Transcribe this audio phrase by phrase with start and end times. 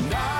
[0.00, 0.39] And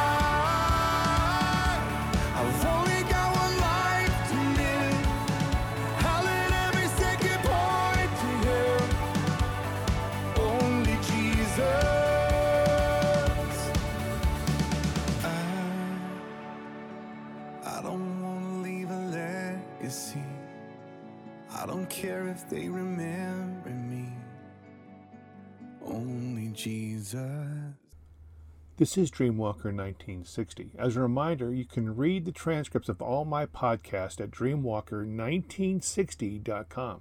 [28.81, 30.71] This is Dreamwalker 1960.
[30.79, 37.01] As a reminder, you can read the transcripts of all my podcasts at dreamwalker1960.com.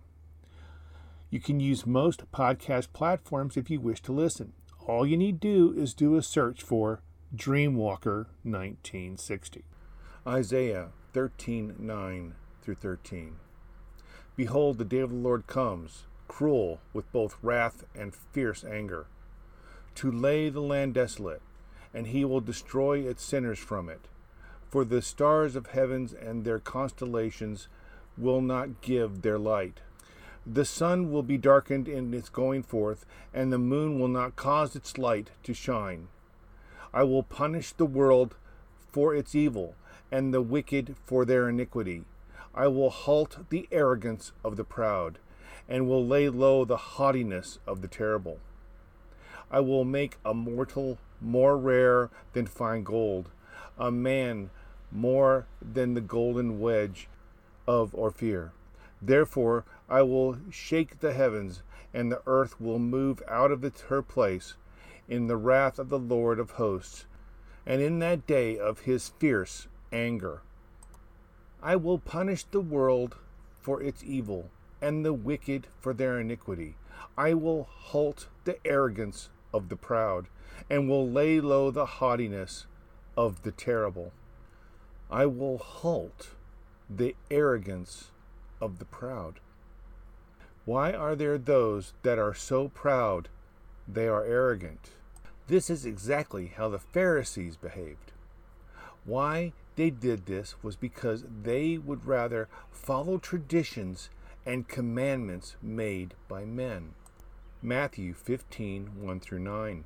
[1.29, 4.51] You can use most podcast platforms if you wish to listen.
[4.87, 7.01] All you need to do is do a search for
[7.33, 9.63] Dreamwalker 1960.
[10.27, 13.37] Isaiah 13 9 through 13.
[14.35, 19.07] Behold, the day of the Lord comes, cruel with both wrath and fierce anger,
[19.95, 21.41] to lay the land desolate,
[21.93, 24.07] and he will destroy its sinners from it.
[24.69, 27.67] For the stars of heavens and their constellations
[28.17, 29.79] will not give their light.
[30.45, 34.75] The sun will be darkened in its going forth, and the moon will not cause
[34.75, 36.07] its light to shine.
[36.93, 38.35] I will punish the world
[38.91, 39.75] for its evil,
[40.11, 42.03] and the wicked for their iniquity.
[42.55, 45.19] I will halt the arrogance of the proud,
[45.67, 48.39] and will lay low the haughtiness of the terrible.
[49.51, 53.29] I will make a mortal more rare than fine gold,
[53.77, 54.51] a man
[54.91, 57.07] more than the golden wedge
[57.67, 58.51] of Ophir.
[59.01, 64.01] Therefore I will shake the heavens, and the earth will move out of its, her
[64.01, 64.55] place
[65.07, 67.05] in the wrath of the Lord of hosts,
[67.65, 70.41] and in that day of his fierce anger.
[71.63, 73.15] I will punish the world
[73.59, 74.49] for its evil,
[74.81, 76.75] and the wicked for their iniquity.
[77.17, 80.27] I will halt the arrogance of the proud,
[80.69, 82.65] and will lay low the haughtiness
[83.17, 84.11] of the terrible.
[85.09, 86.29] I will halt
[86.89, 88.11] the arrogance
[88.61, 89.39] of the proud.
[90.65, 93.29] Why are there those that are so proud
[93.87, 94.91] they are arrogant?
[95.47, 98.11] This is exactly how the Pharisees behaved.
[99.03, 104.09] Why they did this was because they would rather follow traditions
[104.45, 106.93] and commandments made by men.
[107.61, 109.83] Matthew 15 1 through 9.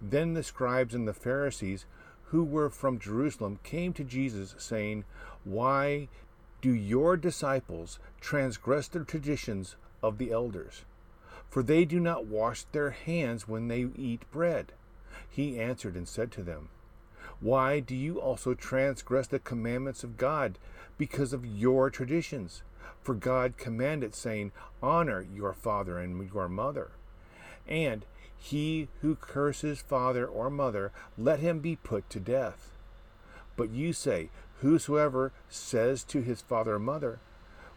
[0.00, 1.86] Then the scribes and the Pharisees
[2.26, 5.04] who were from Jerusalem came to Jesus, saying,
[5.42, 6.08] Why
[6.60, 10.84] do your disciples transgress the traditions of the elders?
[11.50, 14.72] For they do not wash their hands when they eat bread.
[15.28, 16.68] He answered and said to them,
[17.40, 20.58] Why do you also transgress the commandments of God
[20.96, 22.62] because of your traditions?
[23.02, 24.52] For God commanded, saying,
[24.82, 26.92] Honor your father and your mother.
[27.66, 28.04] And
[28.36, 32.70] he who curses father or mother, let him be put to death.
[33.56, 34.28] But you say,
[34.60, 37.18] Whosoever says to his father or mother,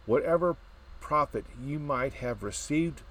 [0.06, 0.56] Whatever
[1.00, 3.02] profit you might have received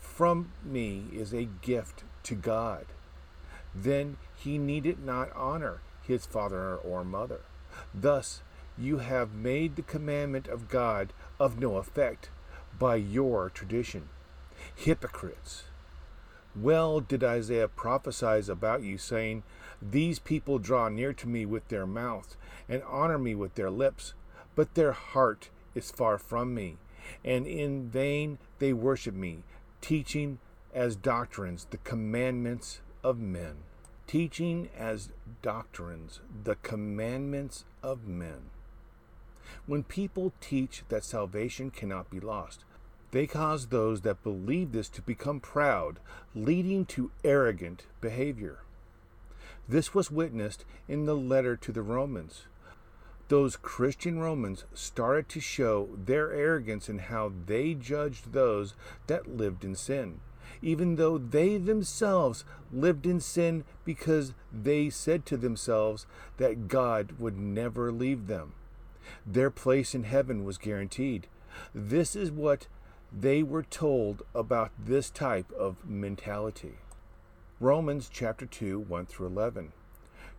[0.00, 2.86] from me is a gift to God,
[3.74, 7.40] then he needed not honor his father or mother.
[7.94, 8.42] Thus,
[8.82, 12.30] you have made the commandment of God of no effect
[12.78, 14.08] by your tradition.
[14.74, 15.64] Hypocrites!
[16.54, 19.42] Well did Isaiah prophesy about you, saying,
[19.80, 22.36] These people draw near to me with their mouth,
[22.68, 24.14] and honor me with their lips,
[24.54, 26.76] but their heart is far from me,
[27.24, 29.44] and in vain they worship me,
[29.80, 30.38] teaching
[30.74, 33.56] as doctrines the commandments of men.
[34.06, 35.08] Teaching as
[35.40, 38.51] doctrines the commandments of men.
[39.66, 42.64] When people teach that salvation cannot be lost,
[43.12, 46.00] they cause those that believe this to become proud,
[46.34, 48.60] leading to arrogant behavior.
[49.68, 52.46] This was witnessed in the letter to the Romans.
[53.28, 58.74] Those Christian Romans started to show their arrogance in how they judged those
[59.06, 60.20] that lived in sin,
[60.60, 66.06] even though they themselves lived in sin because they said to themselves
[66.38, 68.54] that God would never leave them.
[69.26, 71.26] Their place in heaven was guaranteed.
[71.74, 72.66] This is what
[73.12, 76.74] they were told about this type of mentality.
[77.60, 79.72] Romans chapter 2, 1 through 11.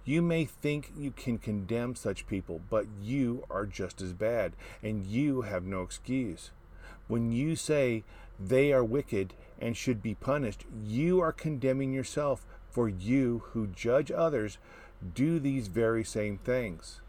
[0.05, 5.05] You may think you can condemn such people, but you are just as bad, and
[5.05, 6.51] you have no excuse.
[7.07, 8.03] When you say
[8.39, 14.11] they are wicked and should be punished, you are condemning yourself, for you who judge
[14.11, 14.57] others
[15.13, 17.01] do these very same things.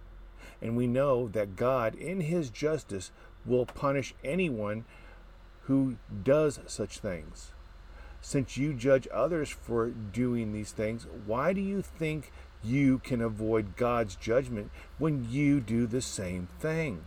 [0.65, 3.13] And we know that God, in His justice,
[3.47, 4.85] will punish anyone
[5.63, 7.53] who does such things.
[8.21, 12.33] Since you judge others for doing these things, why do you think
[12.65, 17.07] you can avoid God's judgment when you do the same thing.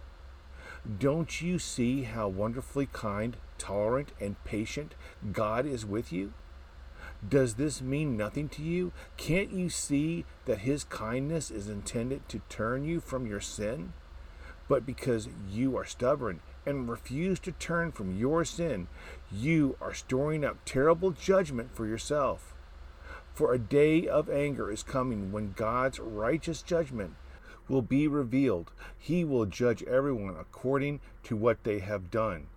[0.99, 4.93] Don't you see how wonderfully kind, tolerant, and patient
[5.31, 6.33] God is with you?
[7.27, 8.91] Does this mean nothing to you?
[9.17, 13.93] Can't you see that His kindness is intended to turn you from your sin?
[14.67, 18.87] But because you are stubborn and refuse to turn from your sin,
[19.31, 22.53] you are storing up terrible judgment for yourself.
[23.33, 27.15] For a day of anger is coming when God's righteous judgment
[27.67, 28.71] will be revealed.
[28.97, 32.47] He will judge everyone according to what they have done.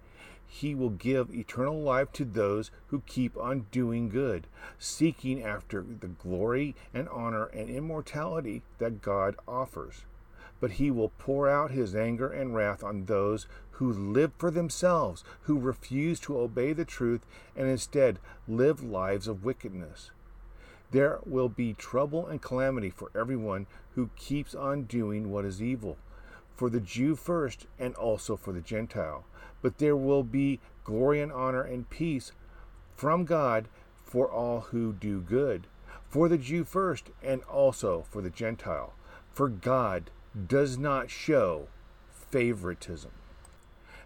[0.52, 4.48] He will give eternal life to those who keep on doing good,
[4.80, 10.02] seeking after the glory and honor and immortality that God offers.
[10.58, 15.22] But he will pour out his anger and wrath on those who live for themselves,
[15.42, 17.24] who refuse to obey the truth
[17.54, 18.18] and instead
[18.48, 20.10] live lives of wickedness.
[20.90, 25.96] There will be trouble and calamity for everyone who keeps on doing what is evil,
[26.56, 29.24] for the Jew first and also for the Gentile.
[29.62, 32.32] But there will be glory and honor and peace
[32.96, 33.68] from God
[34.04, 35.66] for all who do good,
[36.08, 38.92] for the Jew first and also for the Gentile.
[39.32, 40.10] For God
[40.48, 41.68] does not show
[42.10, 43.10] favoritism.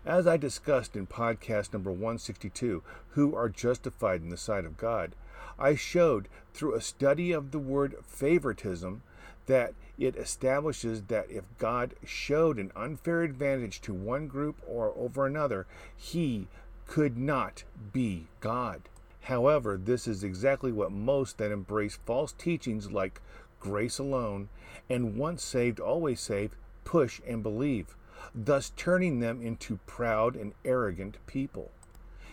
[0.07, 5.15] As I discussed in podcast number 162, Who Are Justified in the Sight of God,
[5.59, 9.03] I showed through a study of the word favoritism
[9.47, 15.27] that it establishes that if God showed an unfair advantage to one group or over
[15.27, 16.49] another, he
[16.87, 18.83] could not be God.
[19.23, 23.21] However, this is exactly what most that embrace false teachings like
[23.61, 24.49] grace alone
[24.91, 26.55] and once saved, always saved
[26.85, 27.97] push and believe,
[28.35, 31.71] thus turning them into proud and arrogant people.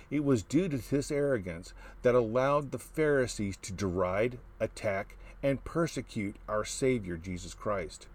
[0.09, 6.35] It was due to this arrogance that allowed the Pharisees to deride, attack, and persecute
[6.47, 8.07] our Savior Jesus Christ,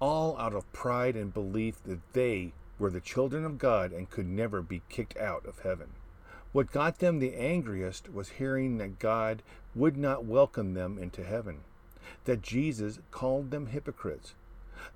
[0.00, 4.26] all out of pride and belief that they were the children of God and could
[4.26, 5.90] never be kicked out of heaven.
[6.52, 9.42] What got them the angriest was hearing that God
[9.74, 11.60] would not welcome them into heaven,
[12.24, 14.34] that Jesus called them hypocrites.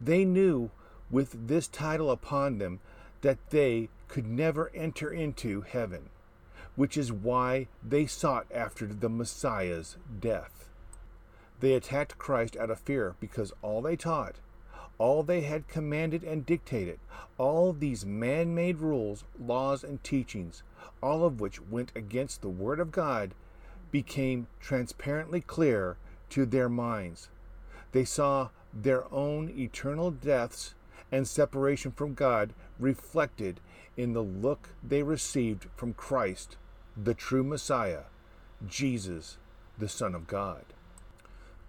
[0.00, 0.70] They knew
[1.10, 2.80] with this title upon them
[3.22, 6.10] that they could never enter into heaven
[6.76, 10.68] which is why they sought after the Messiah's death.
[11.60, 14.36] They attacked Christ out of fear because all they taught,
[14.98, 16.98] all they had commanded and dictated,
[17.38, 20.62] all these man made rules, laws, and teachings,
[21.02, 23.32] all of which went against the Word of God,
[23.90, 25.96] became transparently clear
[26.30, 27.28] to their minds.
[27.92, 30.74] They saw their own eternal deaths
[31.10, 33.60] and separation from God reflected
[33.96, 36.56] in the look they received from Christ
[36.96, 38.04] the true Messiah,
[38.66, 39.38] Jesus,
[39.78, 40.64] the Son of God.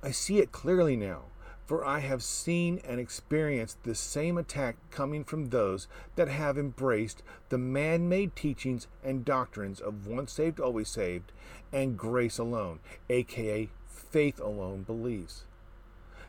[0.03, 1.23] I see it clearly now,
[1.65, 7.23] for I have seen and experienced the same attack coming from those that have embraced
[7.49, 11.31] the man made teachings and doctrines of once saved, always saved,
[11.73, 12.79] and grace alone,
[13.09, 15.45] aka faith alone beliefs.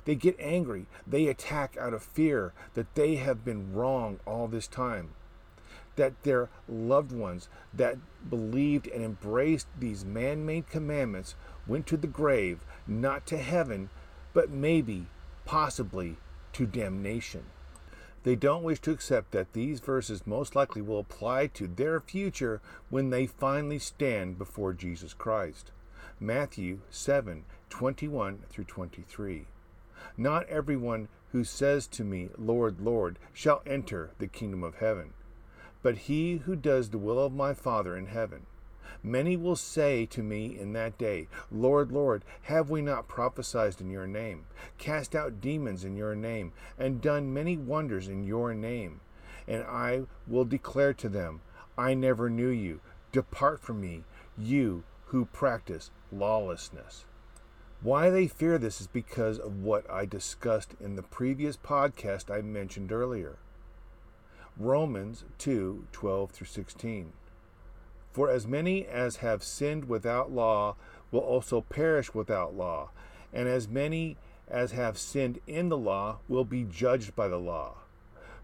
[0.06, 4.67] They get angry, they attack out of fear that they have been wrong all this
[4.67, 5.11] time
[5.99, 7.99] that their loved ones that
[8.31, 11.35] believed and embraced these man made commandments
[11.67, 13.90] went to the grave, not to heaven,
[14.32, 15.06] but maybe,
[15.44, 16.16] possibly,
[16.54, 17.45] to damnation.
[18.25, 22.61] They don't wish to accept that these verses most likely will apply to their future
[22.90, 25.71] when they finally stand before Jesus Christ.
[26.18, 29.47] Matthew 7 21 through 23.
[30.16, 35.12] Not everyone who says to me, Lord, Lord, shall enter the kingdom of heaven
[35.83, 38.47] but he who does the will of my Father in heaven.
[39.02, 43.90] Many will say to me in that day, Lord, Lord, have we not prophesied in
[43.90, 44.47] your name,
[44.78, 49.00] cast out demons in your name, and done many wonders in your name?
[49.47, 51.40] And I will declare to them,
[51.76, 52.80] I never knew you.
[53.12, 54.04] Depart from me,
[54.37, 57.04] you who practice lawlessness.
[57.80, 62.42] Why they fear this is because of what I discussed in the previous podcast I
[62.42, 63.38] mentioned earlier.
[64.57, 67.12] Romans 2 12 through 16.
[68.18, 70.75] For as many as have sinned without law
[71.12, 72.90] will also perish without law,
[73.32, 74.16] and as many
[74.48, 77.76] as have sinned in the law will be judged by the law.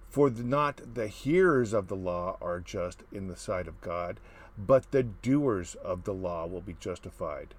[0.08, 4.20] For not the hearers of the law are just in the sight of God,
[4.56, 7.52] but the doers of the law will be justified.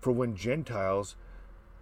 [0.00, 1.14] For when Gentiles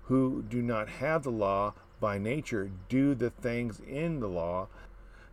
[0.02, 4.68] who do not have the law by nature do the things in the law,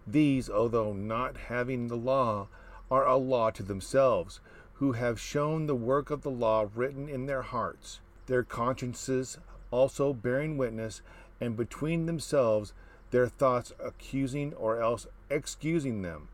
[0.07, 2.47] these, although not having the law,
[2.91, 4.39] are a law to themselves,
[4.73, 9.37] who have shown the work of the law written in their hearts, their consciences
[9.71, 11.01] also bearing witness,
[11.41, 12.73] and between themselves
[13.11, 16.29] their thoughts accusing or else excusing them.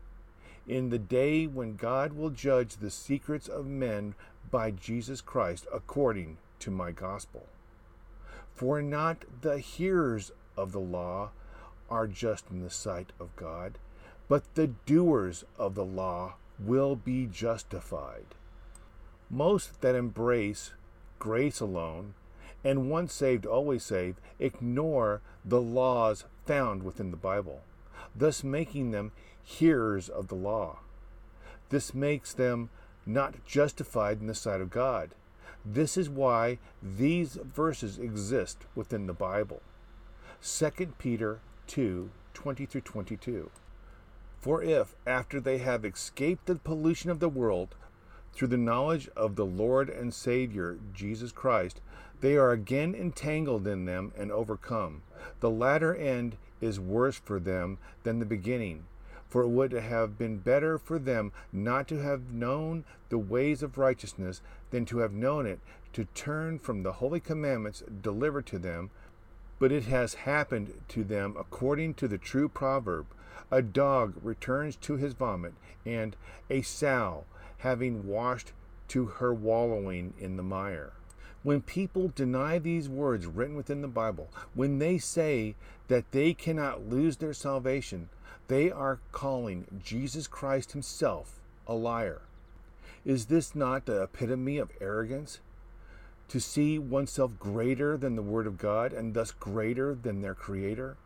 [0.66, 4.14] In the day when God will judge the secrets of men
[4.50, 7.46] by Jesus Christ according to my gospel.
[8.54, 11.30] For not the hearers of the law
[11.90, 13.78] are just in the sight of God,
[14.28, 18.34] but the doers of the law will be justified.
[19.30, 20.72] Most that embrace
[21.18, 22.14] grace alone
[22.64, 27.62] and once saved, always saved ignore the laws found within the Bible,
[28.14, 30.78] thus making them hearers of the law.
[31.68, 32.70] This makes them
[33.04, 35.10] not justified in the sight of God.
[35.64, 39.62] This is why these verses exist within the Bible.
[40.42, 43.50] 2 Peter 2 20 through 22.
[44.46, 47.74] For if, after they have escaped the pollution of the world,
[48.32, 51.80] through the knowledge of the Lord and Savior Jesus Christ,
[52.20, 55.02] they are again entangled in them and overcome,
[55.40, 58.84] the latter end is worse for them than the beginning.
[59.28, 63.78] For it would have been better for them not to have known the ways of
[63.78, 65.58] righteousness than to have known it,
[65.92, 68.90] to turn from the holy commandments delivered to them.
[69.58, 73.06] But it has happened to them according to the true proverb
[73.50, 76.16] A dog returns to his vomit, and
[76.50, 77.24] a sow,
[77.58, 78.52] having washed
[78.88, 80.92] to her wallowing in the mire.
[81.42, 85.54] When people deny these words written within the Bible, when they say
[85.88, 88.08] that they cannot lose their salvation,
[88.48, 92.22] they are calling Jesus Christ Himself a liar.
[93.04, 95.38] Is this not the epitome of arrogance?
[96.28, 100.96] To see oneself greater than the Word of God and thus greater than their Creator?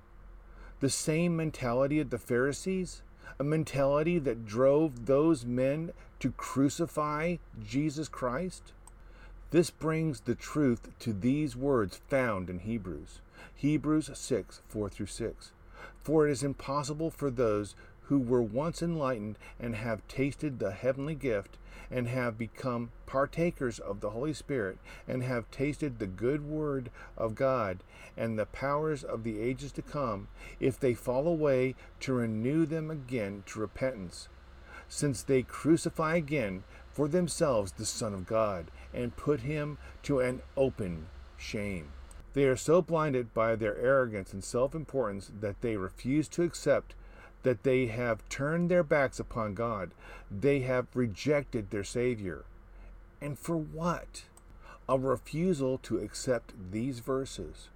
[0.80, 3.02] The same mentality of the Pharisees,
[3.38, 8.72] a mentality that drove those men to crucify Jesus Christ?
[9.50, 13.20] This brings the truth to these words found in Hebrews.
[13.54, 15.52] Hebrews 6 4 through 6.
[16.02, 17.74] For it is impossible for those
[18.10, 21.56] who were once enlightened and have tasted the heavenly gift
[21.92, 27.36] and have become partakers of the Holy Spirit and have tasted the good word of
[27.36, 27.84] God
[28.16, 30.26] and the powers of the ages to come,
[30.58, 34.28] if they fall away, to renew them again to repentance,
[34.88, 40.42] since they crucify again for themselves the Son of God and put him to an
[40.56, 41.92] open shame.
[42.32, 46.94] They are so blinded by their arrogance and self importance that they refuse to accept
[47.42, 49.90] that they have turned their backs upon God.
[50.30, 52.44] They have rejected their Savior.
[53.20, 54.24] And for what?
[54.88, 57.68] A refusal to accept these verses.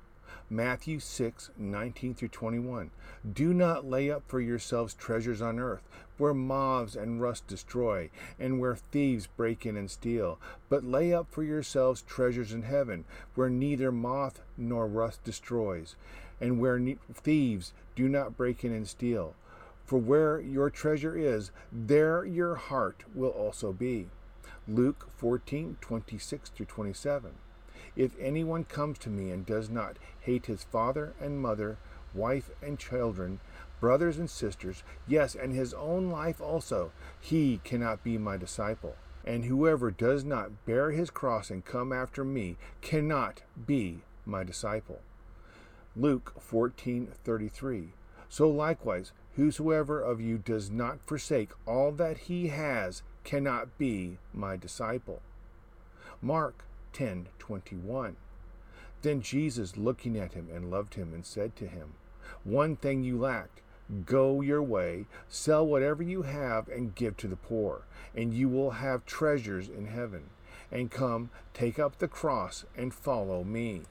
[0.51, 2.91] Matthew 6 19 through 21.
[3.33, 5.83] Do not lay up for yourselves treasures on earth,
[6.19, 10.39] where moths and rust destroy, and where thieves break in and steal.
[10.69, 13.05] But lay up for yourselves treasures in heaven,
[13.35, 15.97] where neither moth nor rust destroys,
[16.41, 19.35] and where ne- thieves do not break in and steal.
[19.85, 24.09] For where your treasure is, there your heart will also be.
[24.67, 27.33] Luke 14 26 through 27.
[27.97, 31.77] If anyone comes to me and does not hate his father and mother,
[32.15, 33.41] wife and children,
[33.79, 38.97] brothers and sisters, yes, and his own life also, he cannot be my disciple.
[39.25, 45.01] And whoever does not bear his cross and come after me cannot be my disciple.
[45.95, 47.93] Luke 14:33.
[48.29, 54.57] So likewise, whosoever of you does not forsake all that he has cannot be my
[54.57, 55.21] disciple.
[56.23, 58.17] Mark 10:21.
[59.03, 61.95] Then Jesus, looking at him, and loved him, and said to him,
[62.45, 63.61] One thing you lacked.
[64.07, 67.83] Go your way, sell whatever you have, and give to the poor,
[68.15, 70.31] and you will have treasures in heaven.
[70.73, 73.83] And come, take up the cross, and follow me.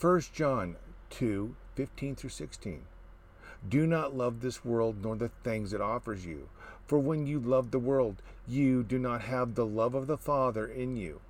[0.00, 0.76] 1 John
[1.10, 2.82] 2 15 through 16.
[3.68, 6.48] Do not love this world nor the things it offers you.
[6.86, 10.66] For when you love the world, you do not have the love of the Father
[10.66, 11.20] in you.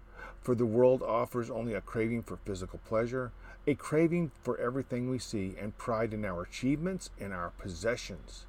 [0.42, 3.32] For the world offers only a craving for physical pleasure,
[3.66, 8.44] a craving for everything we see, and pride in our achievements and our possessions.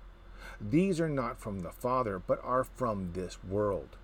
[0.60, 3.96] These are not from the Father, but are from this world.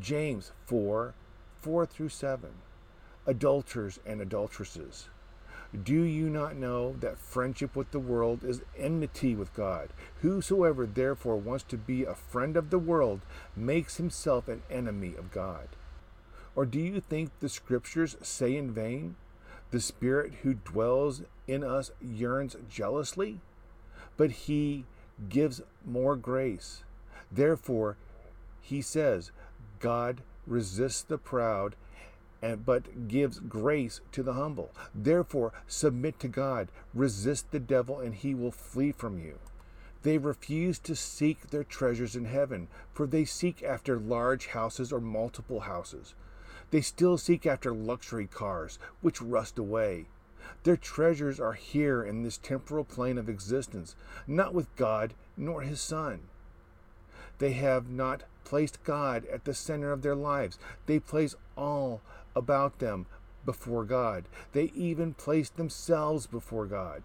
[0.00, 1.14] James 4
[1.60, 2.50] 4 through 7.
[3.26, 5.08] Adulterers and adulteresses.
[5.74, 9.90] Do you not know that friendship with the world is enmity with God?
[10.22, 13.20] Whosoever therefore wants to be a friend of the world
[13.54, 15.68] makes himself an enemy of God.
[16.54, 19.16] Or do you think the scriptures say in vain,
[19.70, 23.40] The Spirit who dwells in us yearns jealously?
[24.16, 24.84] But he
[25.28, 26.82] gives more grace.
[27.30, 27.96] Therefore,
[28.62, 29.30] he says,
[29.80, 31.76] God resists the proud
[32.42, 34.70] and but gives grace to the humble.
[34.94, 39.38] Therefore, submit to God, resist the devil, and he will flee from you.
[40.02, 45.00] They refuse to seek their treasures in heaven, for they seek after large houses or
[45.00, 46.14] multiple houses.
[46.70, 50.06] They still seek after luxury cars, which rust away.
[50.62, 55.80] Their treasures are here in this temporal plane of existence, not with God nor His
[55.80, 56.20] Son.
[57.38, 60.58] They have not placed God at the center of their lives.
[60.86, 62.00] They place all
[62.36, 63.06] about them
[63.44, 64.24] before God.
[64.52, 67.02] They even place themselves before God.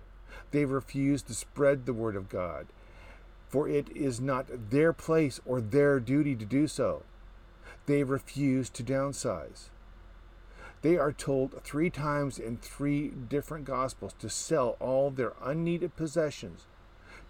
[0.52, 2.68] They refuse to spread the word of God,
[3.48, 7.04] for it is not their place or their duty to do so.
[7.86, 9.70] They refuse to downsize.
[10.82, 16.66] They are told three times in three different Gospels to sell all their unneeded possessions,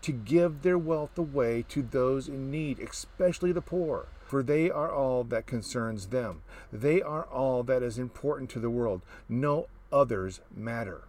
[0.02, 4.90] to give their wealth away to those in need, especially the poor for they are
[4.90, 6.42] all that concerns them.
[6.72, 9.02] They are all that is important to the world.
[9.28, 11.02] No others matter.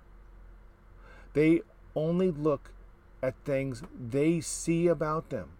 [1.32, 1.60] They
[1.94, 2.72] only look
[3.22, 5.50] at things they see about them,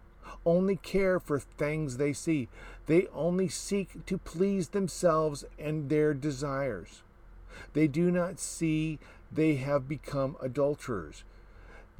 [0.45, 2.49] only care for things they see.
[2.87, 7.01] They only seek to please themselves and their desires.
[7.71, 8.99] They do not see
[9.31, 11.23] they have become adulterers.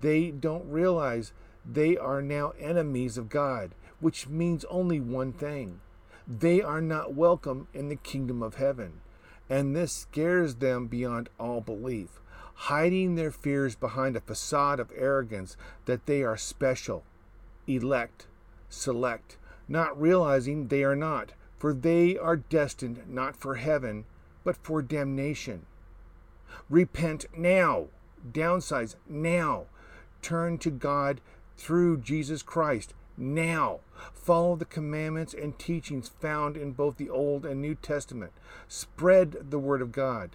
[0.03, 1.33] They don't realize
[1.65, 5.79] they are now enemies of God which means only one thing
[6.27, 8.99] they are not welcome in the kingdom of heaven.
[9.49, 12.19] And this scares them beyond all belief,
[12.53, 15.55] hiding their fears behind a facade of arrogance
[15.85, 17.03] that they are special,
[17.65, 18.27] elect,
[18.69, 19.37] select,
[19.69, 24.03] not realizing they are not, for they are destined not for heaven,
[24.43, 25.65] but for damnation.
[26.69, 27.87] Repent now,
[28.29, 29.65] downsize now,
[30.23, 31.21] turn to God
[31.57, 33.81] through Jesus Christ now.
[34.13, 38.31] Follow the commandments and teachings found in both the Old and New Testament.
[38.67, 40.31] Spread the Word of God.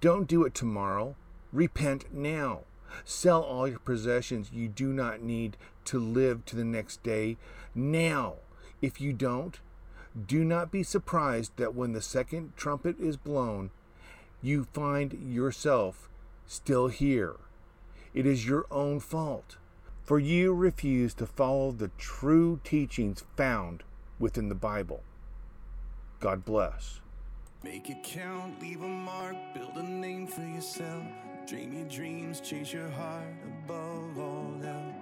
[0.00, 1.14] Don't do it tomorrow.
[1.52, 2.60] Repent now.
[3.04, 7.36] Sell all your possessions you do not need to live to the next day
[7.74, 8.36] now.
[8.80, 9.58] If you don't,
[10.26, 13.70] do not be surprised that when the second trumpet is blown,
[14.42, 16.08] you find yourself
[16.46, 17.36] still here.
[18.14, 19.56] It is your own fault
[20.08, 23.82] for you refuse to follow the true teachings found
[24.18, 25.02] within the Bible.
[26.18, 27.00] God bless.
[27.62, 31.04] Make it count, leave a mark, build a name for yourself.
[31.46, 34.94] Dream your dreams, chase your heart above all else.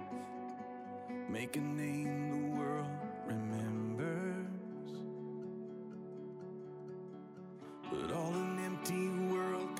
[1.29, 2.87] Make a name the world
[3.25, 4.47] remembers.
[7.89, 8.46] But all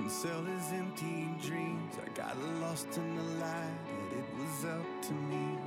[0.07, 1.95] can sell is empty dreams.
[2.01, 5.57] I got lost in the light, and it was up to me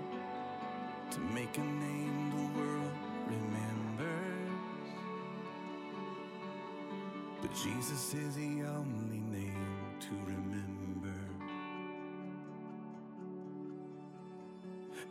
[1.11, 2.93] to make a name the world
[3.27, 4.53] remembers.
[7.43, 11.19] But Jesus is the only name to remember.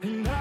[0.02, 0.39] And I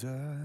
[0.00, 0.37] Jesus.